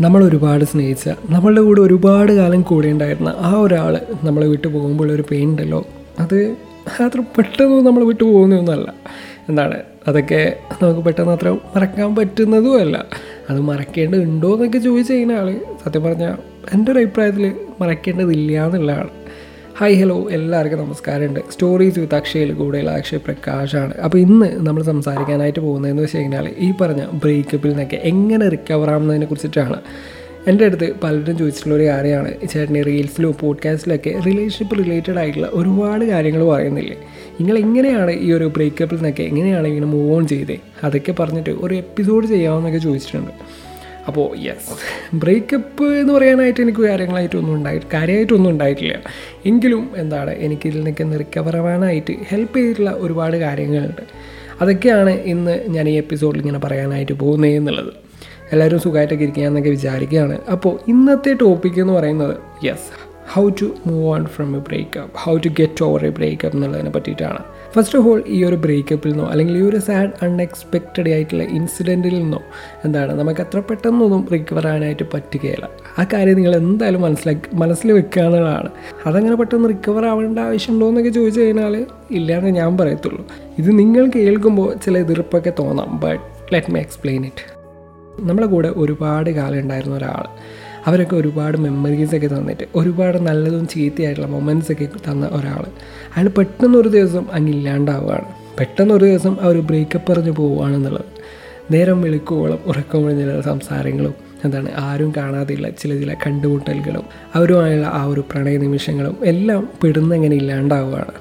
നമ്മൾ 0.00 0.24
ഒരുപാട് 0.24 0.64
സ്നേഹിച്ച 0.64 1.08
നമ്മളുടെ 1.08 1.60
കൂടെ 1.60 1.80
ഒരുപാട് 1.80 2.32
കാലം 2.32 2.62
കൂടെ 2.62 2.88
ഉണ്ടായിരുന്ന 2.88 3.34
ആ 3.38 3.60
ഒരാൾ 3.60 4.00
നമ്മളെ 4.24 4.46
വിട്ടു 4.46 4.68
പോകുമ്പോൾ 4.68 5.12
ഒരു 5.12 5.24
പെയിൻ 5.30 5.50
ഉണ്ടല്ലോ 5.50 5.86
അത് 6.18 6.54
അത്ര 7.00 7.20
പെട്ടെന്ന് 7.20 7.86
നമ്മൾ 7.86 8.04
വിട്ടു 8.04 8.24
പോകുന്നൊന്നുമല്ല. 8.24 8.94
എന്താണ്? 9.48 9.82
അതൊക്കെ 10.08 10.56
നമുക്ക് 10.82 11.00
പെട്ടെന്ന് 11.00 11.32
അത്ര 11.32 11.56
മറക്കാൻ 11.76 12.16
പറ്റുന്നതുമല്ല. 12.16 13.06
അത് 13.50 13.60
മറക്കേണ്ടതുണ്ടോ 13.60 14.54
എന്നൊക്കെ 14.54 14.78
ചോദിച്ചു 14.78 15.12
കഴിഞ്ഞാൽ 15.12 15.60
സത്യം 15.84 16.02
പറഞ്ഞാൽ 16.02 16.34
എന്റെ 16.72 16.92
ഒരു 16.92 16.98
അഭിപ്രായത്തിൽ 16.98 17.52
മറക്കേണ്ടതില്ല 17.80 18.66
എന്നുള്ളതാണ്. 18.66 19.08
ഹായ് 19.80 19.96
ഹലോ 19.96 20.28
എല്ലാവർക്കും 20.30 20.78
നമസ്കാരമുണ്ട്. 20.78 21.40
സ്റ്റോറീസ് 21.52 21.98
വിത്ത് 21.98 22.14
അക്ഷയിൽ 22.14 22.52
കൂടെയുള്ള 22.52 22.90
അക്ഷയ് 22.90 23.18
പ്രകാശാണ്. 23.18 23.94
അപ്പോൾ 23.94 24.18
ഇന്ന് 24.18 24.66
നമ്മൾ 24.66 24.82
സംസാരിക്കാനായിട്ട് 24.82 25.60
പോകുന്നതെന്ന് 25.60 26.02
വെച്ച് 26.02 26.16
കഴിഞ്ഞാൽ 26.16 26.54
ഈ 26.58 26.72
പറഞ്ഞ 26.80 27.02
ബ്രേക്കപ്പിൽ 27.12 27.68
നിന്നൊക്കെ 27.68 27.96
എങ്ങനെ 27.96 28.48
റിക്കവർ 28.48 28.90
ആവുന്നതിനെ 28.90 29.26
കുറിച്ചിട്ടാണ്. 29.26 29.78
എന്റെ 30.48 30.64
അടുത്ത് 30.64 30.88
പലരും 31.04 31.38
ചോദിച്ചിട്ടുള്ള 31.38 31.76
ഒരു 31.76 31.86
കാര്യമാണ്. 31.86 32.34
ചേട്ടന് 32.52 32.86
റീൽസിലോ 32.86 33.30
പോഡ്കാസ്റ്റിലൊക്കെ 33.30 34.14
റിലേഷൻഷിപ്പ് 34.26 34.78
റിലേറ്റഡ് 34.78 35.18
ആയിട്ടുള്ള 35.18 35.50
ഒരുപാട് 35.52 36.04
കാര്യങ്ങൾ 36.04 36.44
പറയുന്നില്ലേ? 36.44 36.96
നിങ്ങൾ 37.40 37.58
എങ്ങനെയാണ് 37.58 38.10
ഈ 38.10 38.32
ഒരു 38.32 38.44
ബ്രേക്കപ്പിൽ 38.44 38.96
നിന്നൊക്കെ 38.96 39.22
എങ്ങനെയാണ് 39.22 39.66
ഇങ്ങനെ 39.66 39.86
മൂവ് 39.86 40.16
ഓൺ 40.16 40.26
ചെയ്തേ? 40.26 40.58
അതൊക്കെ 40.84 41.12
പറഞ്ഞിട്ട് 41.12 41.50
ഒരു 41.50 41.74
എപ്പിസോഡ് 41.74 42.26
ചെയ്യാമെന്നൊക്കെ 42.26 42.78
ചോദിച്ചിട്ടുണ്ട്. 42.78 43.30
അപ്പോൾ 44.08 44.36
യെസ് 44.36 44.74
ബ്രേക്കപ്പ് 45.14 45.84
എന്ന് 45.84 46.12
പറയാനായിട്ട് 46.12 46.60
എനിക്ക് 46.60 46.80
കാര്യങ്ങളായിട്ടൊന്നും 46.80 47.54
ഉണ്ടായി 47.54 47.80
കാര്യമായിട്ടൊന്നും 47.94 48.50
ഉണ്ടായിട്ടില്ല. 48.50 48.94
എങ്കിലും 49.46 49.90
എന്താണ് 49.96 50.30
എനിക്ക് 50.30 50.66
ഇതിൽ 50.68 50.82
നിൽക്കുന്ന 50.82 51.16
റിക്കവർ 51.16 51.56
ആവാനായിട്ട് 51.56 52.14
ഹെൽപ്പ് 52.30 52.56
ചെയ്തിട്ടുള്ള 52.56 52.90
ഒരുപാട് 52.90 53.36
കാര്യങ്ങളുണ്ട്. 53.36 54.02
അതൊക്കെയാണ് 54.60 55.10
ഇന്ന് 55.10 55.64
ഞാൻ 55.68 55.88
ഈ 55.88 55.96
എപ്പിസോഡിൽ 55.96 56.40
ഇങ്ങനെ 56.40 56.58
പറയാനായിട്ട് 56.58 57.12
പോകുന്നത് 57.12 57.50
എന്നുള്ളത്. 57.50 57.92
എല്ലാവരും 58.52 58.80
സുഖമായിട്ടൊക്കെ 58.80 59.24
ഇരിക്കുക 59.24 59.44
എന്നൊക്കെ 59.44 59.70
വിചാരിക്കുകയാണ്. 59.70 60.38
അപ്പോൾ 60.54 60.72
ഇന്നത്തെ 60.88 61.32
ടോപ്പിക് 61.40 61.80
എന്ന് 61.80 61.92
പറയുന്നത് 61.92 62.36
yes 62.64 63.07
how 63.32 63.42
to 63.60 63.66
move 63.86 64.04
on 64.12 64.22
from 64.34 64.50
a 64.56 64.60
breakup 64.68 65.10
how 65.22 65.32
to 65.44 65.48
get 65.58 65.82
over 65.86 66.02
a 66.06 66.10
breakup 66.18 66.56
എന്നുള്ളതിനെ 66.56 66.90
പറ്റിയിട്ടാണ്. 66.90 67.40
ഫസ്റ്റ് 67.74 67.96
ഓഫ് 67.98 68.06
ഓൾ 68.10 68.20
ഈ 68.36 68.44
ഒരു 68.44 68.56
ബ്രേക്കപ്പിൽ 68.64 69.10
നിന്നോ 69.10 69.26
അല്ലെങ്കിൽ 69.32 69.54
ഈ 69.56 69.62
ഒരു 69.70 69.78
സാഡ് 69.86 70.12
അൺഎക്സ്പെക്റ്റഡ് 70.26 71.10
ആയിട്ടുള്ള 71.14 71.42
ഇൻസിഡന്റിൽ 71.58 72.14
നിന്നോ 72.22 72.40
എന്താണ് 72.84 73.12
നമുക്ക് 73.20 73.40
അത്ര 73.40 73.58
പെട്ടെന്നൊന്നും 73.70 74.22
റിക്കവർ 74.34 74.66
ആനായിട്ട് 74.66 75.06
പറ്റുകയില്ല. 75.14 75.68
ആ 75.98 76.04
കാര്യം 76.12 76.36
നിങ്ങൾ 76.36 76.56
എന്തായാലും 76.56 77.02
മനസ്സിലാക്കി 77.02 77.56
മനസ്സിൽ 77.62 77.92
വെക്കുക 77.92 78.22
എന്നുള്ളതാണ്. 78.22 78.70
അതങ്ങനെ 79.06 79.34
പെട്ടെന്ന് 79.34 79.68
റിക്കവർ 79.68 80.06
ആവേണ്ട 80.12 80.38
ആവശ്യമുണ്ടോ 80.38 80.88
എന്നൊക്കെ 80.88 81.10
ചോദിച്ചു 81.10 81.40
കഴിഞ്ഞാൽ 81.40 81.86
ഇല്ലാന്ന് 82.10 82.48
ഞാൻ 82.48 82.78
പറയത്തുള്ളൂ. 82.78 83.24
ഇത് 83.58 83.78
നിങ്ങൾ 83.78 84.10
കേൾക്കുമ്പോൾ 84.16 84.70
ചില 84.86 84.98
എതിർപ്പൊക്കെ 84.98 85.54
തോന്നാം 85.58 86.00
but 86.06 86.24
let 86.54 86.72
me 86.72 86.80
explain 86.80 87.24
it 87.26 87.44
നമ്മളെ 88.20 88.46
കൂടെ 88.46 88.68
ഒരുപാട് 88.76 89.30
കാലം 89.30 89.60
ഉണ്ടായിരുന്ന 89.60 89.96
ഒരാൾ. 89.96 90.24
അവരൊക്കെ 90.84 91.16
ഒരുപാട് 91.16 91.56
മെമ്മറീസൊക്കെ 91.56 92.26
തന്നിട്ട് 92.26 92.64
ഒരുപാട് 92.74 93.18
നല്ലതും 93.18 93.68
ചീത്തയായിട്ടുള്ള 93.68 94.28
മൊമെന്റ്സ് 94.28 94.72
ഒക്കെ 94.72 94.88
തന്ന 95.10 95.26
ഒരാൾ 95.26 95.64
അയാൾ 96.16 96.28
പെട്ടെന്ന് 96.28 96.78
ഒരു 96.78 96.88
ദിവസം 96.88 97.26
അങ്ങ് 97.32 97.52
ഇല്ലാണ്ടാവുകയാണ്. 97.52 98.26
പെട്ടെന്ന് 98.60 98.94
ഒരു 98.94 99.04
ദിവസം 99.04 99.36
അവർ 99.40 99.60
ബ്രേക്കപ്പ് 99.60 100.12
പറഞ്ഞ് 100.12 100.30
പോവുകയാണെന്നുള്ളത്. 100.30 101.04
നേരം 101.70 102.02
വെളുക്കുവോളം 102.02 102.58
ഉറക്കം 102.66 103.04
ഒഴിഞ്ഞുള്ള 103.04 103.40
സംസാരങ്ങളും 103.40 104.14
എന്താണ് 104.44 104.68
ആരും 104.76 105.12
കാണാതെയുള്ള 105.16 105.68
ചില 105.70 106.00
ചില 106.00 106.14
കണ്ടുമുട്ടലുകളും 106.26 107.04
അവരുമായുള്ള 107.34 107.86
ആ 107.86 108.04
ഒരു 108.04 108.24
പ്രണയ 108.32 108.56
നിമിഷങ്ങളും 108.56 109.16
എല്ലാം 109.24 109.68
പെടുന്നങ്ങനെ 109.84 110.36
ഇല്ലാണ്ടാവുകയാണ്. 110.36 111.12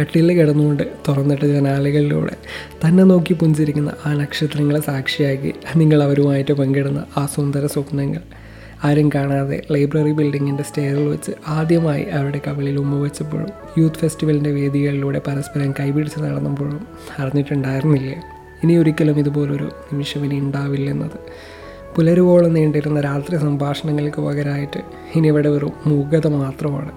കട്ടിലിൽ 0.00 0.32
കിടന്നുകൊണ്ട് 0.32 0.82
തുറന്നിട്ട 1.08 1.42
ജനാലകളിലൂടെ 1.44 2.36
തന്നെ 2.84 3.04
നോക്കി 3.04 3.34
പുഞ്ചിരിക്കുന്ന 3.34 3.92
ആ 4.06 4.14
നക്ഷത്രങ്ങളെ 4.14 4.80
സാക്ഷിയാക്കി 4.80 5.52
നിങ്ങൾ 5.76 6.02
അവരുമായിട്ട് 6.02 6.52
പങ്കിടുന്ന 6.52 7.04
ആ 7.16 7.26
സുന്ദര 7.26 7.66
സ്വപ്നങ്ങൾ. 7.66 8.41
ആരും 8.84 9.08
കാണാതെ 9.14 9.62
ലൈബ്രറി 9.70 10.12
ബിൽഡിങ്ങിന്റെ 10.12 10.62
സ്റ്റെയറിൽ 10.62 11.08
വെച്ച് 11.08 11.32
ആദ്യമായി 11.48 12.04
അവരുടെ 12.04 12.40
കവളിൽ 12.46 12.78
ഉമ്മ 12.78 13.02
വെച്ചപ്പോഴും 13.02 13.50
യൂത്ത് 13.78 13.96
ഫെസ്റ്റിവലിന്റെ 13.96 14.50
വേദികളിലൂടെ 14.50 15.20
പരസ്പരം 15.26 15.74
കൈപിടിച്ച് 15.80 16.18
നടന്നപ്പോഴും 16.18 16.86
അറിഞ്ഞിട്ടുണ്ടായിരുന്നില്ല? 17.18 18.12
ഇനി 18.64 18.76
ഒരിക്കലും 18.76 19.18
ഇതുപോലൊരു 19.18 19.64
നിമിഷം 19.64 20.24
ഇനി 20.24 20.34
ഉണ്ടാവില്ലെന്നത് 20.34 21.18
പുലരുവോളം 21.96 22.54
നീണ്ടിരുന്ന 22.54 23.00
രാത്രി 23.00 23.38
സംഭാഷണങ്ങൾക്ക് 23.38 24.20
പകരമായിട്ട് 24.22 24.80
ഇനി 25.16 25.28
ഇവിടെ 25.28 25.48
വെറും 25.48 25.72
മൂകത 25.86 26.26
മാത്രമാണ്. 26.26 26.92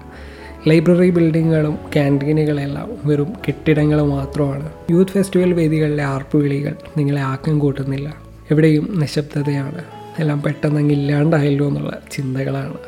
ലൈബ്രറി 0.68 1.10
ബിൽഡിങ്ങുകളും 1.10 1.78
ക്യാന്റീനുകളെല്ലാം 1.94 2.88
വെറും 3.04 3.32
കെട്ടിടങ്ങൾ 3.48 4.02
മാത്രമാണ്. 4.02 4.68
യൂത്ത് 4.90 5.10
ഫെസ്റ്റിവൽ 5.10 5.52
വേദികളിലെ 5.52 6.04
ആർപ്പുവിളികൾ 6.04 6.74
നിങ്ങളെ 6.96 7.20
ആക്കം 7.20 7.58
കൂട്ടുന്നില്ല. 7.58 8.16
എവിടെയും 8.50 8.88
നിശബ്ദതയാണ്. 9.00 9.95
എല്ലാം 10.20 10.42
പെട്ടെന്ന് 10.42 10.80
അങ്ങ് 10.80 10.94
ഇല്ലാണ്ടായല്ലോ 10.94 11.68
എന്നുള്ള 11.68 12.02
ചിന്തകളാണ്. 12.12 12.78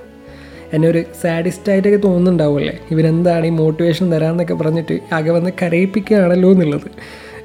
എന്നെ 0.72 0.88
ഒരു 0.88 1.04
സാഡിസ്റ്റായിട്ടൊക്കെ 1.22 1.96
തോന്നുന്നുണ്ടാവുമല്ലേ? 1.96 2.78
ഇവരെന്താണ് 2.90 3.46
ഈ 3.46 3.50
മോട്ടിവേഷൻ 3.50 4.12
തരാമെന്നൊക്കെ 4.12 4.54
പറഞ്ഞിട്ട് 4.54 4.98
ആകെ 5.12 5.30
വന്ന് 5.30 5.50
കരയിപ്പിക്കുകയാണല്ലോ 5.62 6.50
എന്നുള്ളത്. 6.50 6.90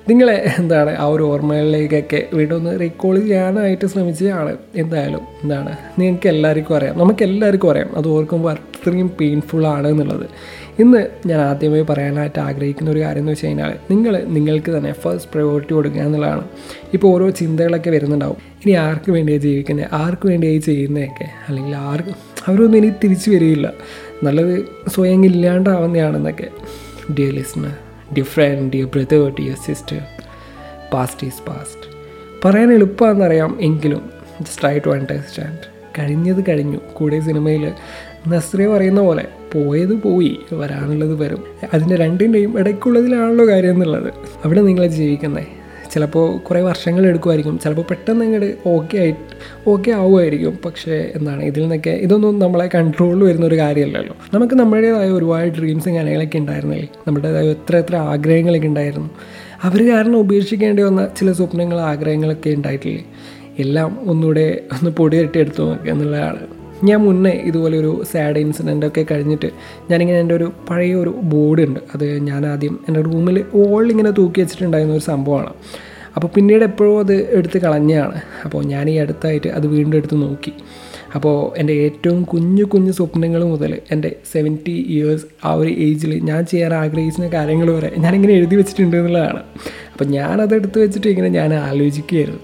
നിങ്ങളെ 0.09 0.51
എന്താണ് 0.59 0.97
ആ 0.97 1.05
ഒരു 1.05 1.23
ഓർമ്മകളിലേക്കൊക്കെ 1.23 2.27
വീണ്ടും 2.33 2.55
ഒന്ന് 2.55 2.79
റീകോൾ 2.79 3.19
ചെയ്യാനായിട്ട് 3.19 3.85
ശ്രമിച്ചതാണ്. 3.85 4.57
എന്തായാലും 4.75 5.21
എന്താണ് 5.43 5.77
നിങ്ങൾക്ക് 5.99 6.27
എല്ലാവർക്കും 6.27 6.75
അറിയാം 6.75 6.97
നമുക്ക് 6.99 7.23
എല്ലാവർക്കും 7.23 7.71
അറിയാം 7.71 7.97
അത് 7.97 8.07
ഓർക്കുമ്പോൾ 8.07 8.51
അത്രയും 8.51 9.11
പെയിൻഫുൾ 9.21 9.67
ആണ് 9.67 9.87
എന്നുള്ളത്. 9.87 10.25
ഇന്ന് 10.79 11.07
ഞാൻ 11.27 11.41
ആദ്യമായി 11.41 11.85
പറയാനായിട്ട് 11.89 12.39
ആഗ്രഹിക്കുന്ന 12.39 12.91
ഒരു 12.91 12.99
കാര്യം 12.99 13.19
എന്ന് 13.19 13.31
വെച്ച് 13.31 13.45
കഴിഞ്ഞാൽ 13.45 13.73
നിങ്ങൾ 13.91 14.23
നിങ്ങൾക്ക് 14.27 14.77
തന്നെ 14.77 14.93
ഫസ്റ്റ് 14.93 15.31
പ്രയോറിറ്റി 15.33 15.73
കൊടുക്കുക 15.73 16.01
എന്നുള്ളതാണ്. 16.01 16.43
ഇപ്പോൾ 16.93 17.07
ഓരോ 17.07 17.29
ചിന്തകളൊക്കെ 17.29 17.89
വരുന്നുണ്ടാവും. 17.89 18.37
ഇനി 18.65 18.71
ആർക്ക് 18.71 19.11
വേണ്ടിയാണ് 19.11 19.43
ജീവിക്കുന്നത്? 19.43 19.87
ആർക്ക് 19.93 20.27
വേണ്ടിയായി 20.27 20.57
ചെയ്യുന്നതൊക്കെ? 20.57 21.25
അല്ലെങ്കിൽ 21.47 21.75
ആർക്ക് 21.75 22.09
അവരൊന്നും 22.47 22.77
ഇനി 22.77 22.91
തിരിച്ചു 23.03 23.31
വരികയില്ല. 23.31 23.73
നല്ലത് 24.23 24.65
സ്വയം 24.89 25.25
ഇല്ലാണ്ടാവുന്നതാണെന്നൊക്കെ. 25.25 26.49
Dear 27.19 27.33
listener 27.33 27.82
dear 28.13 28.25
friend 28.25 28.77
dear 28.77 28.87
brother 28.87 29.35
dear 29.39 29.55
sister 29.65 30.01
past 30.93 31.27
is 31.27 31.49
past 31.49 31.93
പറയാൻ 32.45 32.73
എളുപ്പമാണെന്നറിയാം 32.73 33.57
എങ്കിലും 33.61 34.09
ജസ്റ്റ് 34.41 34.61
ട്രൈ 34.61 34.79
ടു 34.79 34.89
അണ്ടർസ്റ്റാൻഡ് 34.89 35.73
കഴിഞ്ഞത് 35.99 36.43
കഴിഞ്ഞു. 36.49 36.79
കൂടെ 36.93 37.19
സിനിമയിൽ 37.19 37.71
നസ്രിയ 38.27 38.67
പറയുന്ന 38.67 39.01
പോലെ 39.01 39.27
പോയത് 39.53 39.93
പോയി 39.93 40.39
വരാനുള്ളത് 40.53 41.23
വരും. 41.23 41.43
അതിന്റെ 41.73 41.95
രണ്ടിന്റെയും 41.95 42.59
ഇടയ്ക്കുള്ളതിലാണല്ലോ 42.59 43.47
കാര്യം 43.47 43.71
എന്നുള്ളത്. 43.71 44.13
അവിടെ 44.45 44.61
നിങ്ങൾ 44.61 44.87
ജീവിക്കുന്നത് 44.87 45.62
ചിലപ്പോൾ 45.93 46.37
കുറേ 46.37 46.61
വർഷങ്ങൾ 46.61 47.05
എടുക്കുമായിരിക്കും. 47.05 47.59
ചിലപ്പോൾ 47.59 47.81
പെട്ടെന്ന് 47.81 48.25
അങ്ങോട്ട് 48.25 48.57
ഓക്കെ 48.65 48.97
ആയിട്ട് 48.97 49.19
ഓക്കെ 49.69 49.91
ആവുമായിരിക്കും. 49.91 50.59
പക്ഷേ 50.65 51.11
എന്താണ് 51.15 51.43
ഇതിൽ 51.43 51.61
നിന്നൊക്കെ 51.61 51.89
ഇതൊന്നും 51.89 52.39
നമ്മളെ 52.39 52.69
കൺട്രോളിൽ 52.75 53.23
വരുന്ന 53.23 53.45
ഒരു 53.45 53.57
കാര്യമല്ലല്ലോ. 53.57 54.15
നമുക്ക് 54.33 54.53
നമ്മുടേതായ 54.53 55.09
ഒരുപാട് 55.09 55.49
ഡ്രീംസും 55.49 55.95
കാര്യങ്ങളൊക്കെ 55.95 56.37
ഉണ്ടായിരുന്നില്ലേ? 56.37 56.87
നമ്മുടേതായ 57.07 57.45
എത്ര 57.49 57.75
എത്ര 57.75 57.95
ആഗ്രഹങ്ങളൊക്കെ 57.95 58.67
ഉണ്ടായിരുന്നു. 58.67 59.09
അവർ 59.63 59.91
കാരണം 59.91 60.17
ഉപേക്ഷിക്കേണ്ടി 60.17 60.83
വന്ന 60.83 61.09
ചില 61.17 61.31
സ്വപ്നങ്ങളും 61.31 61.83
ആഗ്രഹങ്ങളൊക്കെ 61.83 62.49
ഉണ്ടായിട്ടില്ലേ? 62.49 63.05
എല്ലാം 63.59 64.09
ഒന്നുകൂടെ 64.09 64.63
ഒന്ന് 64.71 64.91
പൊടി 64.91 65.17
തട്ടിയെടുത്തു 65.17 65.63
നോക്കുക 65.63 65.91
എന്നുള്ളതാണ്. 65.91 66.52
ഞാൻ 66.83 66.99
മുന്നേ 67.01 67.31
ഇതുപോലെ 67.49 67.77
ഒരു 67.77 68.03
സാഡ് 68.11 68.39
ഇൻസിഡന്റ് 68.39 68.85
ഒക്കെ 68.85 69.05
കഴിഞ്ഞിട്ട് 69.11 69.49
ഞാനിങ്ങനെ 69.91 70.19
എന്റെ 70.19 70.35
ഒരു 70.35 70.51
പഴയ 70.69 70.93
ഒരു 70.95 71.11
ബോർഡ് 71.23 71.61
ഉണ്ട്. 71.67 71.79
അത് 71.95 72.05
ഞാൻ 72.29 72.47
ആദ്യം 72.47 72.79
എന്റെ 72.87 73.01
റൂമിൽ 73.01 73.37
ഓൾ 73.55 73.91
ഇങ്ങനെ 73.91 74.11
തൂക്കി 74.11 74.41
വെച്ചിട്ടുണ്ടായിരുന്ന 74.41 74.93
ഒരു 74.93 75.03
സംഭവമാണ്. 75.03 75.51
അപ്പോൾ 76.15 76.27
പിന്നീട് 76.27 76.63
എപ്പോഴും 76.63 76.99
അത് 76.99 77.13
എടുത്ത് 77.37 77.57
കളഞ്ഞാണ് 77.57 78.17
അപ്പോൾ 78.45 78.63
ഞാൻ 78.63 78.89
ഈ 78.89 78.97
അടുത്തായിട്ട് 78.97 79.47
അത് 79.47 79.67
വീണ്ടും 79.67 79.97
എടുത്ത് 79.97 80.17
നോക്കി. 80.21 80.53
അപ്പോൾ 81.15 81.35
എന്റെ 81.59 81.73
ഏറ്റവും 81.73 82.23
കുഞ്ഞു 82.23 82.63
കുഞ്ഞു 82.63 82.91
സ്വപ്നങ്ങൾ 82.91 83.43
മുതൽ 83.43 83.81
എന്റെ 83.91 84.15
സെവന്റി 84.31 84.75
ഇയേഴ്സ് 84.93 85.25
ആ 85.45 85.53
ഒരു 85.53 85.69
ഏജിൽ 85.69 86.19
ഞാൻ 86.25 86.45
ചെയ്യാൻ 86.45 86.73
ആഗ്രഹിക്കുന്ന 86.73 87.27
കാര്യങ്ങൾ 87.27 87.71
വരെ 87.71 87.91
ഞാനിങ്ങനെ 87.97 88.33
എഴുതി 88.33 88.55
വെച്ചിട്ടുണ്ട് 88.55 88.97
എന്നുള്ളതാണ്. 88.97 89.41
അപ്പോൾ 89.93 90.05
ഞാനതെടുത്ത് 90.05 90.79
വെച്ചിട്ട് 90.79 91.07
ഇങ്ങനെ 91.07 91.29
ഞാൻ 91.29 91.53
ആലോചിക്കുകയായിരുന്നു. 91.53 92.41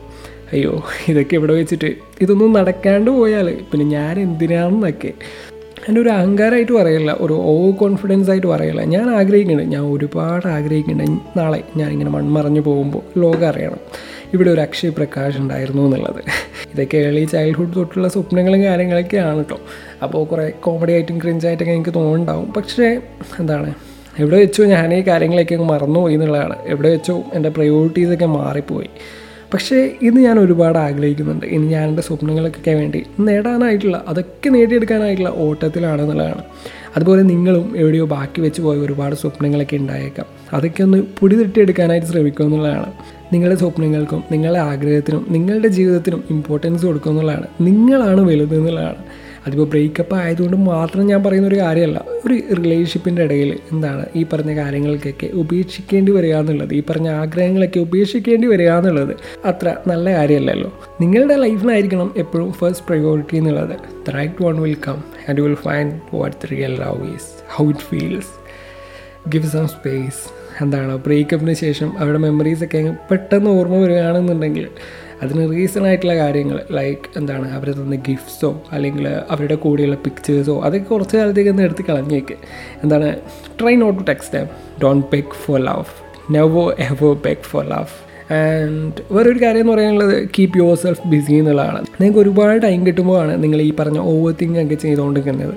അയ്യോ 0.54 0.84
ഇതൊക്കെ 1.08 1.36
ഇവിടെ 1.36 1.54
വെച്ചിട്ട്? 1.54 1.90
ഇതൊന്നും 2.22 2.54
നടക്കാണ്ട് 2.54 3.12
പോയാൽ 3.12 3.58
പിന്നെ 3.72 3.86
ഞാൻ 3.86 4.20
എന്തിനാണെന്നൊക്കെ 4.20 5.14
എന്റെ 5.88 6.02
ഒരു 6.02 6.10
അഹങ്കാരമായിട്ട് 6.10 6.72
പറയില്ല 6.72 7.18
ഒരു 7.20 7.34
ഓവർ 7.34 7.72
കോൺഫിഡൻസ് 7.76 8.30
ആയിട്ട് 8.32 8.48
പറയില്ല. 8.48 8.82
ഞാൻ 8.84 9.16
ആഗ്രഹിക്കുന്നുണ്ട് 9.16 9.72
ഞാൻ 9.76 9.82
ഒരുപാട് 9.82 10.48
ആഗ്രഹിക്കുന്നുണ്ട്. 10.48 11.22
നാളെ 11.38 11.64
ഞാനിങ്ങനെ 11.78 12.10
മൺമറഞ്ഞു 12.10 12.62
പോകുമ്പോൾ 12.62 13.20
ലോകം 13.20 13.48
അറിയണം. 13.48 13.80
ഇവിടെ 14.34 14.50
ഒരു 14.50 14.62
അക്ഷയ് 14.62 14.92
പ്രകാശ് 14.92 15.38
ഉണ്ടായിരുന്നു 15.38 15.86
എന്നുള്ളത്. 15.86 16.22
ഇതൊക്കെ 16.74 16.98
ഏർലി 16.98 17.24
ചൈൽഡ്ഹുഡ് 17.26 17.76
തൊട്ടുള്ള 17.76 18.08
സ്വപ്നങ്ങളും 18.08 18.64
കാര്യങ്ങളൊക്കെയാണ് 18.64 19.38
കേട്ടോ 19.38 19.60
അപ്പോൾ 20.04 20.26
കുറേ 20.26 20.46
കോമഡി 20.66 20.92
ആയിട്ടും 20.92 21.22
ക്രിഞ്ചായിട്ടൊക്കെ 21.22 21.74
എനിക്ക് 21.74 21.94
തോന്നുന്നുണ്ടാവും. 21.94 22.52
പക്ഷേ 22.58 22.90
എന്താണ്? 23.40 23.74
എവിടെ 24.20 24.38
വെച്ചോ 24.38 24.64
ഞാൻ 24.66 24.94
ഈ 24.94 25.02
കാര്യങ്ങളൊക്കെ 25.08 25.56
മറന്നുപോയി 25.56 26.14
എന്നുള്ളതാണ്. 26.14 26.56
എവിടെ 26.66 26.90
വെച്ചോ 26.90 27.24
എന്റെ 27.34 27.50
പ്രയോറിറ്റീസൊക്കെ 27.50 28.26
മാറിപ്പോയി. 28.26 28.90
പക്ഷേ 29.54 29.98
ഇന്ന് 30.02 30.22
ഞാൻ 30.22 30.40
ഒരുപാട് 30.40 30.78
ആഗ്രഹിക്കുന്നുണ്ട്. 30.78 31.46
ഇനി 31.46 31.66
ഞാൻ 31.66 31.90
എന്റെ 31.90 32.02
സ്വപ്നങ്ങൾക്കൊക്കെ 32.02 32.72
വേണ്ടി 32.72 33.04
നേടാനായിട്ടുള്ള 33.20 34.06
അതൊക്കെ 34.08 34.50
നേടിയെടുക്കാനായിട്ടുള്ള 34.50 35.34
ഓട്ടത്തിലാണെന്നുള്ളതാണ്. 35.38 36.44
അതുപോലെ 36.96 37.22
നിങ്ങളും 37.22 37.78
എവിടെയോ 37.78 38.06
ബാക്കി 38.06 38.42
വെച്ച് 38.42 38.62
പോയ 38.62 38.78
ഒരുപാട് 38.78 39.16
സ്വപ്നങ്ങളൊക്കെ 39.16 39.78
ഉണ്ടായേക്കാം. 39.78 40.26
അതൊക്കെ 40.54 40.84
ഒന്ന് 40.84 40.98
പൊടി 41.20 41.36
തട്ടിയെടുക്കാനായിട്ട് 41.36 42.08
ശ്രമിക്കുക 42.08 42.46
എന്നുള്ളതാണ്. 42.46 42.92
നിങ്ങളുടെ 43.34 43.60
സ്വപ്നങ്ങൾക്കും 43.60 44.24
നിങ്ങളുടെ 44.32 44.60
ആഗ്രഹത്തിനും 44.60 45.26
നിങ്ങളുടെ 45.30 45.68
ജീവിതത്തിനും 45.68 46.24
ഇമ്പോർട്ടൻസ് 46.30 46.86
കൊടുക്കുക 46.86 47.12
എന്നുള്ളതാണ്. 47.12 47.48
നിങ്ങളാണ് 47.62 48.22
വലുത് 48.22 48.56
എന്നുള്ളതാണ്. 48.56 49.04
അതിപ്പോൾ 49.46 49.68
ബ്രേക്കപ്പ് 49.70 50.16
ആയതുകൊണ്ട് 50.16 50.58
മാത്രം 50.58 51.08
ഞാൻ 51.08 51.24
പറയുന്ന 51.24 51.48
ഒരു 51.48 51.56
കാര്യമല്ല. 51.56 52.06
ഒരു 52.26 52.54
റിലേഷൻഷിപ്പിന്റെ 52.54 53.24
ഇടയിൽ 53.24 53.60
എന്താണ് 53.72 54.06
ഈ 54.16 54.26
പറഞ്ഞ 54.34 54.56
കാര്യങ്ങൾക്കൊക്കെ 54.56 55.28
ഉപേക്ഷിക്കേണ്ടി 55.34 56.12
വരിക 56.12 56.36
എന്നുള്ളത് 56.36 56.74
ഈ 56.74 56.84
പറഞ്ഞ 56.90 57.10
ആഗ്രഹങ്ങളൊക്കെ 57.10 57.80
ഉപേക്ഷിക്കേണ്ടി 57.80 58.48
വരിക 58.48 58.72
എന്നുള്ളത് 58.72 59.16
അത്ര 59.46 59.76
നല്ല 59.88 60.14
കാര്യമല്ലല്ലോ. 60.14 60.80
നിങ്ങളുടെ 61.02 61.36
ലൈഫിനായിരിക്കണം 61.36 62.14
എപ്പോഴും 62.18 62.54
ഫസ്റ്റ് 62.54 62.86
പ്രയോറിറ്റി 62.88 63.38
എന്നുള്ളത്. 63.38 63.76
The 64.08 64.10
right 64.10 64.44
one 64.44 64.62
will 64.62 64.76
come 64.88 65.04
and 65.30 65.42
will 65.42 65.56
find 65.56 65.94
what 66.14 66.52
real 66.52 66.76
love 66.80 67.14
is 67.14 67.30
how 67.56 67.70
it 67.70 67.80
feels 67.80 68.34
give 69.30 69.48
some 69.48 69.68
space 69.68 70.40
എന്താണ്? 70.64 70.98
ബ്രേക്കപ്പിന് 70.98 71.54
ശേഷം 71.54 72.00
അവരുടെ 72.00 72.18
മെമ്മറീസൊക്കെ 72.18 72.96
പെട്ടെന്ന് 73.12 73.50
ഓർമ്മ 73.50 73.76
വരികയാണെന്നുണ്ടെങ്കിൽ 73.76 74.68
അതിന് 75.24 75.52
റീസൺ 75.52 75.86
ആയിട്ടുള്ള 75.88 76.16
കാര്യങ്ങൾ 76.16 76.60
ലൈക്ക് 76.72 77.02
എന്താണ് 77.18 77.54
അവർ 77.54 77.72
തന്ന 77.72 77.96
ഗിഫ്റ്റ്സോ 77.96 78.62
അല്ലെങ്കിൽ 78.72 79.08
അവരുടെ 79.08 79.56
കൂടെയുള്ള 79.56 79.96
പിക്ചേഴ്സോ 79.96 80.62
അതൊക്കെ 80.62 80.88
കുറച്ച് 80.90 81.18
കാലത്തേക്ക് 81.18 81.50
ഒന്ന് 81.50 81.64
എടുത്ത് 81.64 81.86
കളഞ്ഞേക്ക്. 81.90 82.36
എന്താണ് 82.84 83.18
try 83.62 83.76
not 83.76 84.00
to 84.00 84.04
text 84.04 84.38
them 84.38 84.48
don't 84.84 85.08
beg 85.12 85.30
for 85.30 85.60
love 85.60 85.86
never 86.32 86.72
ever 86.72 87.14
beg 87.14 87.42
for 87.42 87.66
love 87.66 88.10
and 88.34 89.14
വേറൊരു 89.14 89.44
കാര്യം 89.44 89.62
എന്ന് 89.62 89.74
പറയാനുള്ളത് 89.74 90.30
കീപ്പ് 90.40 90.58
യുവർ 90.58 90.76
സെൽഫ് 90.76 91.08
ബിസി 91.08 91.34
എന്നുള്ളതാണ്. 91.34 91.86
നിങ്ങൾക്ക് 92.02 92.20
ഒരുപാട് 92.20 92.62
ടൈം 92.64 92.86
കിട്ടുമ്പോഴാണ് 92.86 93.44
നിങ്ങൾ 93.44 93.62
ഈ 93.62 93.72
പറഞ്ഞ 93.80 93.98
ഓവർ 93.98 94.36
തിങ്ക് 94.42 94.74
ചെയ്തുകൊണ്ടിരിക്കുന്നത്. 94.80 95.56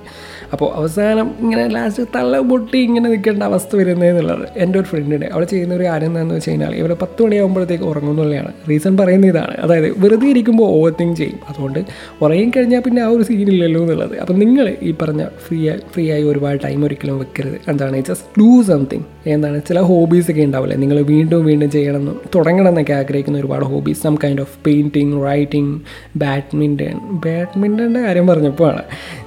അപ്പോൾ 0.52 0.74
അവസാനം 0.74 1.30
ഇങ്ങനെ 1.40 1.68
ലാസ്റ്റ് 1.68 2.02
തള്ള 2.16 2.40
പൊട്ടി 2.40 2.78
ഇങ്ങനെ 2.78 3.10
നിൽക്കേണ്ട 3.10 3.42
അവസ്ഥ 3.42 3.76
വരുന്നത് 3.76 4.08
എന്നുള്ളത് 4.08 4.48
എന്റെ 4.56 4.78
ഒരു 4.78 4.86
ഫ്രണ്ടിന്റെ 4.86 5.28
അവൾ 5.32 5.44
ചെയ്യുന്ന 5.44 5.74
ഒരു 5.74 5.84
കാര്യം 5.84 6.06
എന്താണെന്ന് 6.06 6.34
വെച്ച് 6.34 6.50
കഴിഞ്ഞാൽ 6.50 6.74
ഇവിടെ 6.74 6.96
പത്ത് 7.02 7.22
മണിയാകുമ്പോഴത്തേക്ക് 7.22 7.84
ഉറങ്ങുന്നുള്ളതാണ് 7.84 8.52
റീസൺ 8.70 8.96
പറയുന്ന 8.96 9.26
ഇതാണ്. 9.26 9.56
അതായത് 9.60 9.94
വെറുതെ 9.98 10.28
ഇരിക്കുമ്പോൾ 10.28 10.62
ഓവർ 10.64 10.94
തിങ്ക് 11.00 11.16
ചെയ്യും. 11.16 11.38
അതുകൊണ്ട് 11.48 11.78
ഉറങ്ങി 12.22 12.50
കഴിഞ്ഞാൽ 12.56 12.80
പിന്നെ 12.80 13.02
ആ 13.02 13.06
ഒരു 13.06 13.22
സീനില്ലല്ലോ 13.22 13.80
എന്നുള്ളത്. 13.80 14.18
അപ്പം 14.18 14.38
നിങ്ങൾ 14.38 14.76
ഈ 14.82 14.94
പറഞ്ഞ 15.02 15.24
ഫ്രീ 15.24 15.70
ഫ്രീ 15.94 16.10
ആയി 16.10 16.22
ഒരുപാട് 16.22 16.58
ടൈം 16.64 16.84
ഒരിക്കലും 16.84 17.18
വെക്കരുത്. 17.18 17.60
എന്താണ്? 17.68 17.96
ജസ്റ്റ് 17.96 18.40
ഡൂ 18.40 18.62
സംതിങ് 18.62 19.02
എന്താണ്? 19.26 19.60
ചില 19.68 19.80
ഹോബീസ് 19.80 20.30
ഒക്കെ 20.30 20.42
ഉണ്ടാവില്ലേ? 20.42 20.76
നിങ്ങൾ 20.76 21.02
വീണ്ടും 21.02 21.44
വീണ്ടും 21.44 21.70
ചെയ്യണമെന്നും 21.70 22.20
തുടങ്ങണം 22.34 22.68
എന്നൊക്കെ 22.68 22.92
ആഗ്രഹിക്കുന്ന 22.92 23.38
ഒരുപാട് 23.38 23.64
hobbies 23.64 24.02
some 24.02 24.14
kind 24.24 24.40
of 24.40 24.64
painting 24.66 25.26
writing 25.26 25.80
badminton 26.16 26.98
ബാഡ്മിന്റന്റെ 27.12 28.00
കാര്യം 28.00 28.26
പറഞ്ഞപ്പോഴാണ്. 28.26 28.82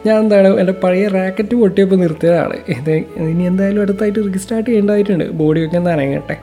ഞാൻ 0.05 0.19
എന്താണ്? 0.19 0.59
എന്റെ 0.59 0.73
പഴയ 0.83 1.07
റാക്കറ്റ് 1.17 1.55
പൊട്ടിയപ്പോൾ 1.61 1.99
നിർത്തിയതാണ്. 2.03 2.55
ഇത് 2.75 2.93
ഇനി 3.31 3.43
എന്തായാലും 3.51 3.81
അടുത്തായിട്ട് 3.81 4.19
റീസ്റ്റാർട്ട് 4.27 4.67
ചെയ്യേണ്ടതായിട്ടുണ്ട്. 4.69 5.25
ബോഡിയൊക്കെ 5.41 5.77
ഒന്ന് 5.81 5.91
അനങ്ങട്ടെ. 5.95 6.37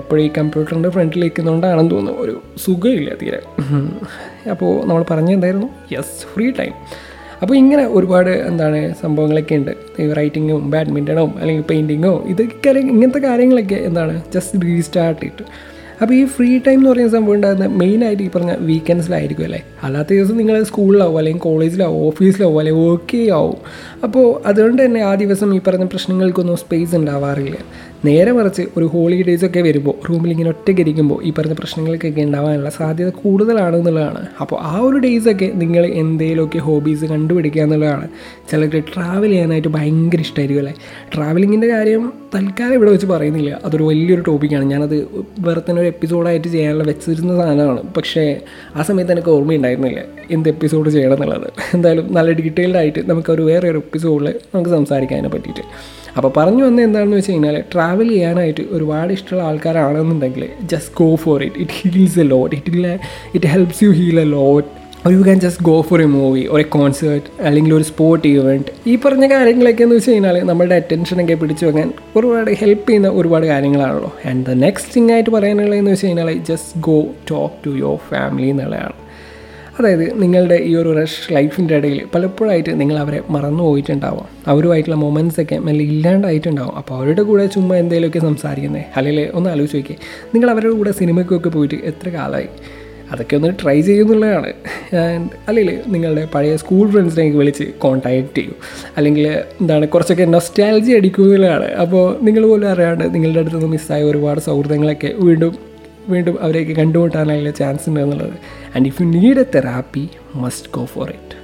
എപ്പോഴും 0.00 0.22
ഈ 0.26 0.30
കമ്പ്യൂട്ടറിന്റെ 0.38 0.90
ഫ്രണ്ടിൽ 0.96 1.22
ഇരിക്കുന്നതുകൊണ്ടാണെന്ന് 1.26 1.92
തോന്നുന്നു. 1.94 2.20
ഒരു 2.24 2.34
സുഖമില്ല 2.64 3.10
തീരെ. 3.22 3.40
അപ്പോൾ 4.54 4.72
നമ്മൾ 4.88 5.04
പറഞ്ഞെന്തായിരുന്നു 5.12 5.70
യെസ് 5.94 6.18
ഫ്രീ 6.34 6.48
ടൈം 6.60 6.74
അപ്പോൾ 7.42 7.54
ഇങ്ങനെ 7.54 7.82
ഒരുപാട് 7.96 8.30
എന്താണ് 8.50 8.78
സംഭവങ്ങളൊക്കെ 9.02 9.56
ഉണ്ട്. 9.60 9.72
റൈറ്റിങ്ങും 10.18 10.62
ബാഡ്മിന്റണോ 10.70 11.24
അല്ലെങ്കിൽ 11.40 11.64
പെയിന്റിങ്ങോ 11.70 12.14
ഇതൊക്കെ 12.32 12.70
ഇങ്ങനത്തെ 12.94 13.20
കാര്യങ്ങളൊക്കെ 13.28 13.78
എന്താണ് 13.88 14.14
ജസ്റ്റ് 14.34 14.62
റീസ്റ്റാർട്ട് 14.62 15.20
ചെയ്തിട്ട് 15.22 15.44
അപ്പോൾ 16.00 16.14
ഈ 16.14 16.24
ഫ്രീ 16.24 16.58
ടൈം 16.58 16.78
എന്ന് 16.78 16.90
പറയുന്ന 16.90 17.12
സംഭവം 17.12 17.34
ഉണ്ടാകുന്നത് 17.34 17.68
മെയിനായിട്ട് 17.68 18.22
ഈ 18.22 18.28
പറഞ്ഞ 18.28 18.52
വീക്കെൻഡ്സിലായിരിക്കും 18.60 19.44
അല്ലേ? 19.44 19.64
അല്ലാത്ത 19.82 20.08
ദിവസം 20.08 20.36
നിങ്ങൾ 20.36 20.62
സ്കൂളിലാവും 20.62 21.18
അല്ലെങ്കിൽ 21.18 21.42
കോളേജിലാവും 21.42 22.06
ഓഫീസിലാവും 22.06 22.58
അല്ലെങ്കിൽ 22.58 22.90
വർക്ക് 22.90 23.10
ചെയ്യാവും 23.10 23.56
അപ്പോൾ 24.04 24.48
അതുകൊണ്ട് 24.48 24.84
തന്നെ 24.84 25.00
ആ 25.00 25.14
ദിവസം 25.14 25.54
ഈ 25.54 25.60
പറഞ്ഞ 25.66 25.84
പ്രശ്നങ്ങൾക്കൊന്നും 25.84 26.56
സ്പേസ് 26.56 26.96
ഉണ്ടാവാറില്ല. 26.96 27.56
നേരെ 28.04 28.32
മറിച്ച് 28.32 28.62
ഒരു 28.76 28.84
ഹോളിഡേയ്സ് 28.84 29.44
ഒക്കെ 29.44 29.60
വരുമ്പോൾ 29.60 29.94
റൂമിൽ 30.08 30.30
ഇങ്ങനെ 30.30 30.48
ഒറ്റയ്ക്ക് 30.48 30.80
ഇരിക്കുമ്പോൾ 30.80 31.24
ഈ 31.24 31.32
പറഞ്ഞ 31.38 31.52
പ്രശ്നങ്ങൾക്കൊക്കെ 31.52 32.20
ഉണ്ടാവാനുള്ള 32.20 32.70
സാധ്യത 32.70 33.08
കൂടുതലാണ് 33.08 33.76
എന്നുള്ളതാണ്. 33.76 34.26
അപ്പോൾ 34.40 34.56
ആ 34.62 34.78
ഒരു 34.78 34.96
ഡേയ്സൊക്കെ 34.96 35.50
നിങ്ങൾ 35.54 35.86
എന്തെങ്കിലുമൊക്കെ 35.86 36.58
ഹോബീസ് 36.58 37.04
കണ്ടുപിടിക്കുക 37.04 37.62
എന്നുള്ളതാണ്. 37.62 38.08
ചിലർക്ക് 38.50 38.84
ട്രാവൽ 38.94 39.28
ചെയ്യാനായിട്ട് 39.28 39.68
ഭയങ്കര 39.68 40.20
ഇഷ്ടമായിരിക്കും 40.20 40.60
അല്ലേ? 40.60 40.74
ട്രാവലിങ്ങിന്റെ 41.14 41.66
കാര്യം 41.66 42.12
തൽക്കാലം 42.34 42.74
ഇവിടെ 42.74 42.90
വെച്ച് 42.90 43.06
പറയുന്നില്ല. 43.06 43.60
അതൊരു 43.64 43.82
വലിയൊരു 43.82 44.22
ടോപ്പിക്കാണ് 44.26 44.64
ഞാനത് 44.64 45.08
വേറെ 45.40 45.60
തന്നെ 45.70 45.80
ഒരു 45.80 45.88
എപ്പിസോഡായിട്ട് 45.88 46.48
ചെയ്യാനുള്ള 46.48 46.84
വെച്ചിരുന്ന 46.84 47.36
സാധനമാണ്. 47.36 47.82
പക്ഷേ 47.96 48.40
ആ 48.76 48.82
സമയത്ത് 48.82 49.12
എനിക്ക് 49.12 49.28
ഓർമ്മയുണ്ടായിരുന്നില്ല 49.28 50.00
എന്ത് 50.30 50.48
എപ്പിസോഡ് 50.48 50.90
ചെയ്യണം 50.90 51.14
എന്നുള്ളത്. 51.14 51.52
എന്തായാലും 51.74 52.14
നല്ല 52.14 52.32
ഡീറ്റെയിൽഡ് 52.32 52.76
ആയിട്ട് 52.76 53.10
നമുക്കൊരു 53.10 53.42
വേറെ 53.42 53.70
ഒരു 53.70 53.78
എപ്പിസോഡിൽ 53.78 54.34
നമുക്ക് 54.54 54.70
സംസാരിക്കാൻ 54.70 55.30
പറ്റിയിട്ട്. 55.30 55.97
അപ്പോൾ 56.18 56.32
പറഞ്ഞു 56.36 56.64
വന്ന 56.64 56.82
എന്താണെന്ന് 56.82 57.16
വെച്ച് 57.16 57.32
കഴിഞ്ഞാൽ 57.32 57.64
ട്രാവൽ 57.72 58.08
ചെയ്യാനായിട്ട് 58.08 58.62
ഒരുപാട് 58.70 59.12
ഇഷ്ടമുള്ള 59.12 59.44
ആൾക്കാരാണെന്നുണ്ടെങ്കിൽ 59.44 60.44
just 60.62 60.94
go 60.94 61.14
for 61.14 61.42
it 61.42 61.60
it 61.60 61.72
heals 61.72 62.20
a 62.20 62.22
lot 62.22 62.56
it 62.56 62.98
it 63.34 63.46
helps 63.46 63.84
you 63.84 63.90
heal 63.90 64.20
a 64.20 64.24
lot 64.24 64.68
or 65.06 65.12
you 65.12 65.22
can 65.22 65.40
just 65.40 65.64
go 65.64 65.80
for 65.88 66.02
a 66.02 66.04
movie 66.04 66.48
ഒരു 66.50 66.64
കോൺസേർട്ട് 66.68 67.26
അല്ലെങ്കിൽ 67.40 67.74
ഒരു 67.74 67.82
സ്പോർട്ട് 67.82 68.28
ഇവന്റ് 68.28 68.72
ഈ 68.86 68.96
പറഞ്ഞ 68.96 69.26
കാര്യങ്ങളൊക്കെ 69.32 69.82
എന്ന് 69.82 69.96
വെച്ച് 69.96 70.10
കഴിഞ്ഞാൽ 70.10 70.38
നമ്മുടെ 70.44 70.74
അറ്റൻഷനൊക്കെ 70.74 71.34
പിടിച്ചു 71.34 71.66
വെക്കാൻ 71.66 71.92
ഒരുപാട് 72.16 72.50
ഹെൽപ്പ് 72.50 72.88
ചെയ്യുന്ന 72.88 73.08
ഒരുപാട് 73.08 73.46
കാര്യങ്ങളാണല്ലോ. 73.46 74.12
ആൻഡ് 74.30 74.46
ദ 74.46 74.50
നെക്സ്റ്റ് 74.50 74.94
തിങ് 74.94 75.12
ആയിട്ട് 75.12 75.30
പറയാനുള്ളതെന്ന് 75.30 75.90
വെച്ച് 75.90 76.06
കഴിഞ്ഞാൽ 76.06 76.32
just 76.50 76.80
go 76.80 77.06
talk 77.30 77.54
to 77.66 77.70
your 77.70 77.98
family 78.10 78.48
എന്നുള്ളതാണ്. 78.48 78.96
അതായത് 79.78 80.22
നിങ്ങളുടെ 80.22 80.56
ഈ 80.68 80.74
ഒരു 80.76 80.90
റഷ് 81.00 81.34
ലൈഫിന്റെ 81.34 81.76
ഇടയിൽ 81.76 82.00
പലപ്പോഴായിട്ട് 82.14 82.80
നിങ്ങൾ 82.80 82.98
അവരെ 82.98 83.22
മറന്നു 83.30 83.62
പോയിട്ടുണ്ടാവാം. 83.64 84.26
അവരുമായിട്ടുള്ള 84.46 84.96
മൊമെൻസൊക്കെ 84.96 85.58
മെല്ലെ 85.58 85.84
ഇല്ലാണ്ടായിട്ടുണ്ടാവും. 85.84 86.74
അപ്പോൾ 86.76 86.94
അവരുടെ 86.94 87.22
കൂടെ 87.22 87.46
ചുമ്മാ 87.46 87.76
എന്തെങ്കിലുമൊക്കെ 87.76 88.18
സംസാരിക്കുന്നത് 88.18 88.84
അല്ലെങ്കിൽ 88.96 89.30
ഒന്ന് 89.34 89.50
ആലോചിച്ച് 89.50 89.76
നോക്കിയേ 89.76 89.98
നിങ്ങൾ 90.34 90.50
അവരുടെ 90.50 90.74
കൂടെ 90.74 90.92
സിനിമയ്ക്കൊക്കെ 90.92 91.48
പോയിട്ട് 91.48 91.74
എത്ര 91.84 92.08
കാലമായി 92.08 92.50
അതൊക്കെ 93.12 93.36
ഒന്ന് 93.36 93.50
ട്രൈ 93.62 93.80
ചെയ്യുന്നുള്ളതാണ്. 93.80 94.50
അല്ലെങ്കിൽ 95.48 95.80
നിങ്ങളുടെ 95.86 96.28
പഴയ 96.34 96.56
സ്കൂൾ 96.56 96.90
ഫ്രണ്ട്സിനെയൊക്കെ 96.90 97.38
വിളിച്ച് 97.38 97.64
കോൺടാക്റ്റ് 97.78 98.34
ചെയ്യൂ. 98.34 98.54
അല്ലെങ്കിൽ 98.96 99.26
എന്താണ് 99.60 99.88
കുറച്ചൊക്കെ 99.88 100.24
നൊസ്റ്റാലജി 100.24 100.92
അടിക്കുന്നതിലാണ് 100.92 101.68
അപ്പോൾ 101.84 102.04
നിങ്ങൾ 102.22 102.42
പോലും 102.46 102.68
അറിയാണ്ട് 102.68 103.14
നിങ്ങളുടെ 103.14 103.40
അടുത്ത് 103.40 103.56
നിന്ന് 103.56 103.70
മിസ്സായ 103.76 104.02
ഒരുപാട് 104.02 104.40
സൗഹൃദങ്ങളൊക്കെ 104.40 105.12
വീണ്ടും 105.18 105.54
വീണ്ടും 106.08 106.36
അവരെയൊക്കെ 106.42 106.72
കണ്ടുമുട്ടാനുള്ള 106.72 107.50
ചാൻസ് 107.50 107.88
ഉണ്ട് 107.88 108.00
എന്നുള്ളത് 108.00 108.36
and 108.76 108.86
if 108.86 109.02
you 109.02 109.08
need 109.08 109.38
a 109.38 109.44
therapy 109.54 110.08
must 110.34 110.68
go 110.74 110.84
for 110.84 111.08
it 111.08 111.38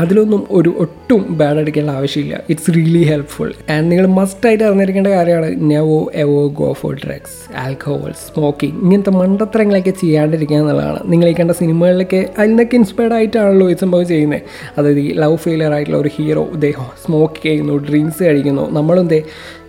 അതിലൊന്നും 0.00 0.46
ഒരു 0.50 0.74
ഒട്ടും 0.78 1.38
ബാഡ് 1.38 1.56
അടിക്കേണ്ട 1.56 1.90
ആവശ്യമില്ല. 1.90 2.40
ഇറ്റ്സ് 2.50 2.70
റിയലി 2.76 3.02
ഹെൽപ്ഫുൾ 3.02 3.52
ആൻഡ് 3.70 3.90
നിങ്ങൾ 3.90 4.06
മസ്റ്റായിട്ട് 4.06 4.64
അറിഞ്ഞിരിക്കേണ്ട 4.64 5.08
കാര്യമാണ് 5.08 5.70
never 5.70 6.10
ever 6.14 6.48
go 6.48 6.72
for 6.72 6.94
drugs 6.94 7.56
alcohol 7.56 8.12
smoking 8.12 8.82
ഇങ്ങനത്തെ 8.82 9.10
മണ്ടത്തരങ്ങളൊക്കെ 9.10 9.90
ചെയ്യാണ്ടിരിക്കുക 9.90 10.56
എന്നുള്ളതാണ്. 10.56 10.98
നിങ്ങൾ 11.04 11.28
ഈ 11.28 11.32
കണ്ട 11.32 11.50
സിനിമകളിലൊക്കെ 11.50 12.28
അതിൽ 12.38 12.48
നിന്നൊക്കെ 12.48 12.76
ഇൻസ്പയർഡ് 12.76 13.12
ആയിട്ടാണല്ലോ 13.12 13.70
ഈ 13.70 13.74
സംഭവം 13.74 14.06
ചെയ്യുന്നത്. 14.06 14.40
അതായത് 14.78 15.00
ഈ 15.00 15.12
ലവ് 15.12 15.36
ഫെയിലിയർ 15.36 15.72
ആയിട്ടുള്ള 15.72 15.98
ഒരു 15.98 16.10
ഹീറോ 16.16 16.48
ഇതേ 16.54 16.72
സ്മോക്ക് 17.06 17.42
ചെയ്യുന്നു 17.42 17.76
ഡ്രിങ്ക്സ് 17.76 18.22
കഴിക്കുന്നു. 18.22 18.70
നമ്മളും 18.70 19.08
ദേ 19.08 19.22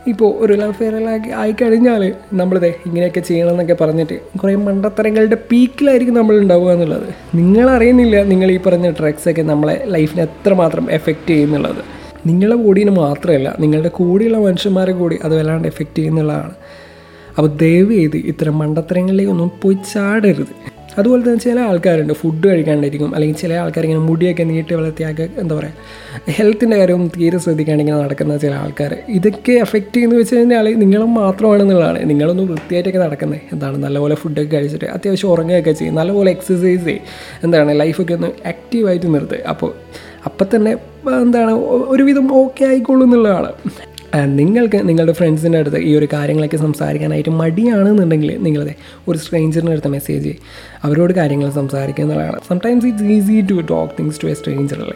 ഇപ്പോൾ 0.08 0.36
ഒരു 0.38 0.54
ലവ് 0.54 0.74
ഫെയറിലാക്കി 0.74 1.30
ആയിക്കഴിഞ്ഞാൽ 1.30 2.14
നമ്മളിതേ 2.34 2.74
ഇങ്ങനെയൊക്കെ 2.86 3.20
ചെയ്യണം 3.20 3.50
എന്നൊക്കെ 3.50 3.74
പറഞ്ഞിട്ട് 3.74 4.20
കുറേ 4.40 4.56
മണ്ടത്തരങ്ങളുടെ 4.56 5.38
പീക്കിലായിരിക്കും 5.52 6.16
നമ്മൾ 6.16 6.38
ഉണ്ടാവുക 6.38 6.72
എന്നുള്ളത്. 6.72 7.10
നിങ്ങളറിയുന്നില്ല 7.36 8.24
നിങ്ങൾ 8.24 8.52
ഈ 8.52 8.58
പറഞ്ഞ 8.58 8.92
ഡ്രഗ്സൊക്കെ 8.92 9.42
നമ്മളെ 9.42 9.84
ലൈഫിനെ 9.86 10.24
എത്രമാത്രം 10.24 10.92
എഫക്റ്റ് 10.92 11.30
ചെയ്യുന്നുള്ളത്. 11.30 11.82
നിങ്ങളുടെ 12.28 12.58
ബോഡീനെ 12.62 12.92
മാത്രമല്ല 12.92 13.56
നിങ്ങളുടെ 13.60 13.90
കൂടെയുള്ള 13.90 14.38
മനുഷ്യന്മാരെ 14.38 14.92
കൂടി 14.92 15.20
അത് 15.24 15.40
വല്ലാണ്ട് 15.40 15.68
എഫക്റ്റ് 15.68 15.98
ചെയ്യുന്നുള്ളതാണ്. 15.98 16.56
അപ്പോൾ 17.38 17.48
ദയവ് 17.48 17.92
ചെയ്ത് 17.92 18.18
ഇത്തരം 18.18 18.60
മണ്ടത്തരങ്ങളിലേക്കൊന്നും 18.60 19.52
പോയി 19.62 19.78
ചാടരുത്. 19.94 20.77
അതുപോലെ 20.98 21.22
തന്നെ 21.26 21.42
ചില 21.46 21.58
ആൾക്കാരുണ്ട്. 21.70 22.14
ഫുഡ് 22.22 22.46
കഴിക്കാണ്ടിരിക്കും 22.50 23.12
അല്ലെങ്കിൽ 23.16 23.38
ചില 23.42 23.54
ആൾക്കാർ 23.64 23.84
ഇങ്ങനെ 23.88 24.04
മുടിയൊക്കെ 24.10 24.44
നീട്ടി 24.52 24.74
വളർത്തിയാക്കി 24.74 25.26
എന്താ 25.42 25.56
പറയുക 25.56 26.32
ഹെൽത്തിന്റെ 26.38 26.78
കാര്യവും 26.78 27.04
തീരെ 27.16 27.38
ശ്രദ്ധിക്കാണ്ട് 27.46 27.84
ഇങ്ങനെ 27.84 28.00
നടക്കുന്ന 28.04 28.38
ചില 28.38 28.54
ആൾക്കാർ. 28.64 28.94
ഇതൊക്കെ 29.18 29.56
എഫക്റ്റ് 29.66 29.94
ചെയ്യുന്ന 29.94 30.16
വെച്ച് 30.16 30.36
കഴിഞ്ഞാൽ 30.36 30.68
നിങ്ങളും 30.84 31.12
മാത്രമാണെന്നുള്ളതാണ്. 31.22 32.00
നിങ്ങളൊന്ന് 32.12 32.44
വൃത്തിയായിട്ടൊക്കെ 32.44 33.02
നടക്കുന്നത് 33.06 33.42
എന്താണ് 33.54 33.78
നല്ലപോലെ 33.86 34.16
ഫുഡൊക്കെ 34.16 34.52
കഴിച്ചിട്ട് 34.56 34.86
അത്യാവശ്യം 34.96 35.32
ഉറങ്ങുകയൊക്കെ 35.34 35.72
ചെയ്യും. 35.72 35.96
നല്ലപോലെ 35.96 36.32
എക്സസൈസ് 36.32 36.86
ചെയ്യും. 36.90 37.04
എന്താണ് 37.44 37.80
ലൈഫൊക്കെ 37.80 38.14
ഒന്ന് 38.14 38.32
ആക്റ്റീവായിട്ട് 38.54 39.08
നിർത്തുക 39.16 39.42
അപ്പോൾ 39.54 39.72
അപ്പം 40.28 40.48
തന്നെ 40.56 40.72
എന്താണ് 41.26 41.52
ഒരുവിധം 41.94 42.26
ഓക്കെ 42.42 42.64
ആയിക്കോളൂ 42.66 43.04
എന്നുള്ളതാണ്. 43.06 43.52
നിങ്ങൾക്ക് 44.16 44.90
നിങ്ങളുടെ 44.90 45.12
ഫ്രണ്ട്സിന്റെ 45.12 45.58
അടുത്ത് 45.58 45.78
ഈ 45.78 45.96
ഒരു 45.96 46.08
കാര്യങ്ങളൊക്കെ 46.14 46.58
സംസാരിക്കാനായിട്ട് 46.58 47.30
മടിയാണെന്നുണ്ടെങ്കിൽ 47.30 48.38
നിങ്ങളതെ 48.38 48.76
ഒരു 49.08 49.18
സ്ട്രേഞ്ചറിന്റെ 49.18 49.72
അടുത്ത് 49.72 49.88
മെസ്സേജ് 49.88 50.36
അവരോട് 50.84 51.14
കാര്യങ്ങൾ 51.14 51.50
സംസാരിക്കുക 51.50 52.04
എന്നുള്ളതാണ് 52.04 52.38
sometimes 52.50 52.88
it's 52.88 53.04
easy 53.04 53.42
to 53.42 53.62
talk 53.62 53.94
things 54.00 54.22
to 54.24 54.28
a 54.28 54.34
stranger 54.34 54.82
അല്ലേ? 54.82 54.96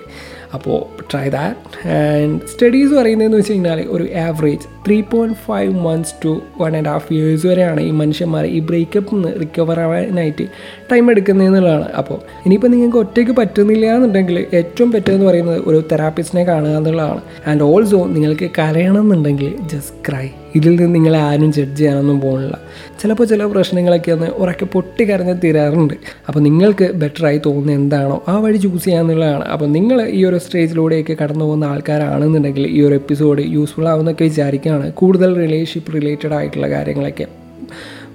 അപ്പോൾ 0.54 1.02
ട്രൈ 1.12 1.30
ദാറ്റ് 1.30 1.88
ആൻഡ് 1.88 2.48
സ്റ്റഡീസ് 2.48 2.94
പറയുന്നതെന്ന് 2.94 3.38
വെച്ച് 3.38 3.52
കഴിഞ്ഞാൽ 3.52 3.86
ഒരു 3.90 4.08
average 4.16 4.68
three 4.88 5.02
point 5.02 5.38
five 5.46 5.80
months 5.80 6.14
to 6.24 6.42
one 6.62 6.78
and 6.78 6.88
half 6.88 7.14
years 7.14 7.48
വരെയാണ് 7.48 7.82
ഈ 7.82 7.92
മനുഷ്യന്മാർ 7.92 8.46
ഈ 8.46 8.60
ബ്രേക്കപ്പിൽ 8.60 9.16
നിന്ന് 9.16 9.40
റിക്കവർ 9.40 9.80
ആവാനായിട്ട് 9.80 10.48
ടൈം 10.92 11.12
എടുക്കുന്നതെന്നുള്ളതാണ് 11.12 11.92
അപ്പോൾ 11.92 12.20
ഇനിയിപ്പോൾ 12.46 12.68
നിങ്ങൾക്ക് 12.68 12.98
ഒറ്റയ്ക്ക് 12.98 13.32
പറ്റുന്നില്ല 13.32 13.86
എന്നുണ്ടെങ്കിൽ 13.86 14.46
ഏറ്റവും 14.54 14.92
പറ്റുമെന്ന് 14.92 15.26
പറയുന്നത് 15.26 15.64
ഒരു 15.66 15.84
തെറാപ്പിസ്റ്റിനെ 15.92 16.44
കാണുക 16.44 16.70
എന്നുള്ളതാണ്. 16.70 17.22
ആൻഡ് 17.48 17.64
ഓൾസോ 17.64 18.06
നിങ്ങൾക്ക് 18.06 18.50
കരയണം 18.60 19.02
എന്നുണ്ടെങ്കിൽ 19.02 19.56
ജസ്റ്റ് 19.68 19.96
ക്രൈ 20.10 20.30
ഇതിൽ 20.56 20.76
നിന്ന് 20.76 20.96
നിങ്ങളെ 20.96 21.20
ആരും 21.20 21.52
ജഡ്ജ് 21.52 21.78
ചെയ്യാനൊന്നും 21.78 22.22
പോകുന്നില്ല 22.22 22.60
ചിലപ്പോൾ 23.02 23.24
ചില 23.24 23.44
പ്രശ്നങ്ങളൊക്കെ 23.44 24.12
ഒന്ന് 24.12 24.28
ഉറക്കെ 24.28 24.66
പൊട്ടി 24.66 25.04
കരഞ്ഞ് 25.04 25.36
തീരാറുണ്ട്. 25.44 25.94
അപ്പോൾ 26.28 26.40
നിങ്ങൾക്ക് 26.40 26.92
ബെറ്ററായി 26.94 27.42
തോന്നുന്നത് 27.46 27.76
എന്താണോ 27.76 28.24
ആ 28.28 28.38
വഴി 28.38 28.58
ചൂസ് 28.58 28.86
ചെയ്യാന്നുള്ളതാണ്. 28.86 29.44
അപ്പോൾ 29.44 29.66
നിങ്ങൾ 29.66 30.08
ഈ 30.10 30.26
ഒരു 30.26 30.38
സ്റ്റേജിലൂടെയൊക്കെ 30.38 31.18
കടന്നു 31.24 31.46
പോകുന്ന 31.46 31.66
ആൾക്കാരാണെന്നുണ്ടെങ്കിൽ 31.66 32.68
ഈ 32.68 32.82
ഒരു 32.82 32.94
എപ്പിസോഡ് 32.94 33.42
യൂസ്ഫുൾ 33.42 33.88
ആവുമെന്നൊക്കെ 33.88 34.24
വിചാരിക്കുകയാണ് 34.24 34.94
കൂടുതൽ 34.94 35.36
റിലേഷൻഷിപ്പ് 35.36 35.94
റിലേറ്റഡ് 35.94 36.34
ആയിട്ടുള്ള 36.34 36.70
കാര്യങ്ങളൊക്കെ. 36.70 37.28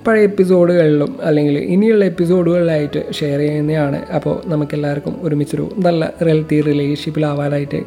പഴയ 0.07 0.23
എപ്പിസോഡുകളിലും 0.23 1.19
അല്ലെങ്കിൽ 1.23 1.59
ഇനിയുള്ള 1.59 2.05
എപ്പിസോഡുകളിലായിട്ട് 2.05 3.13
ഷെയർ 3.13 3.39
ചെയ്യുന്നതാണ്. 3.39 4.07
അപ്പോൾ 4.15 4.43
നമുക്കെല്ലാവർക്കും 4.47 5.17
ഒരുമിച്ചൊരു 5.23 5.75
നല്ല 5.79 6.13
റിയൽറ്റി 6.27 6.61
റിലേഷൻഷിപ്പിലാവാനായിട്ട് 6.61 7.83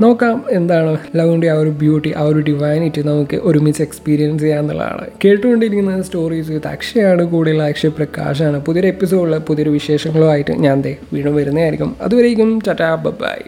നോക്കാം. 0.00 0.44
എന്താണ് 0.50 0.98
ലവിന്റെ 1.16 1.50
ആ 1.50 1.54
ഒരു 1.54 1.70
ബ്യൂട്ടി 1.70 2.14
ആ 2.16 2.22
ഒരു 2.22 2.40
ഡിവൈനിറ്റി 2.40 3.02
നമുക്ക് 3.02 3.36
ഒരുമിച്ച് 3.36 3.82
എക്സ്പീരിയൻസ് 3.82 4.42
ചെയ്യാന്നുള്ളതാണ് 4.42 5.06
കേട്ടുകൊണ്ടിരിക്കുന്ന 5.24 6.02
സ്റ്റോറീസ് 6.02 6.50
വിത്ത് 6.50 6.66
അക്ഷയാണ് 6.66 7.24
കൂടുതൽ 7.24 7.62
അക്ഷയ 7.62 7.88
പ്രകാശാണ്. 7.88 8.64
പുതിയൊരു 8.64 8.86
എപ്പിസോഡിൽ 8.86 9.38
പുതിയൊരു 9.38 9.70
വിശേഷങ്ങളുമായിട്ട് 9.70 10.50
ഞാൻ 10.52 10.82
ദേ 10.82 10.96
വീണ്ടും 11.12 11.34
വരുന്നതായിരിക്കും. 11.34 11.96
അതുവരേക്കും 12.00 12.60
ചറ്റാ 12.60 12.94
ബൈ 12.94 13.38